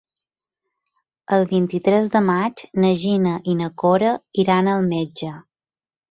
El 1.35 1.43
vint-i-tres 1.49 2.07
de 2.15 2.21
maig 2.29 2.63
na 2.85 2.89
Gina 3.03 3.33
i 3.53 3.55
na 3.59 3.67
Cora 3.83 4.13
iran 4.45 4.71
al 4.73 4.89
metge. 4.95 5.31